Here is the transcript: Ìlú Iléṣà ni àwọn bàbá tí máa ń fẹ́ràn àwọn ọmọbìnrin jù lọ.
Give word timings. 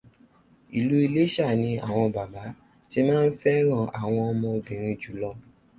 Ìlú 0.77 0.95
Iléṣà 1.05 1.47
ni 1.61 1.71
àwọn 1.87 2.07
bàbá 2.15 2.43
tí 2.89 2.99
máa 3.07 3.23
ń 3.27 3.35
fẹ́ràn 3.41 3.85
àwọn 4.01 4.23
ọmọbìnrin 4.31 4.97
jù 5.01 5.11
lọ. 5.21 5.31